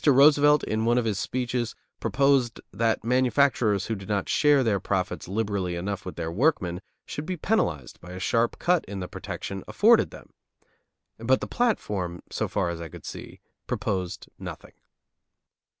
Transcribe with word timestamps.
Roosevelt, 0.03 0.63
in 0.63 0.83
one 0.83 0.97
of 0.97 1.05
his 1.05 1.19
speeches, 1.19 1.75
proposed 1.99 2.59
that 2.73 3.03
manufacturers 3.03 3.85
who 3.85 3.93
did 3.93 4.09
not 4.09 4.27
share 4.27 4.63
their 4.63 4.79
profits 4.79 5.27
liberally 5.27 5.75
enough 5.75 6.07
with 6.07 6.15
their 6.15 6.31
workmen 6.31 6.81
should 7.05 7.27
be 7.27 7.37
penalized 7.37 8.01
by 8.01 8.13
a 8.13 8.19
sharp 8.19 8.57
cut 8.57 8.83
in 8.85 8.99
the 8.99 9.07
"protection" 9.07 9.63
afforded 9.67 10.09
them; 10.09 10.33
but 11.19 11.39
the 11.39 11.45
platform, 11.45 12.23
so 12.31 12.47
far 12.47 12.69
as 12.71 12.81
I 12.81 12.89
could 12.89 13.05
see, 13.05 13.41
proposed 13.67 14.27
nothing. 14.39 14.73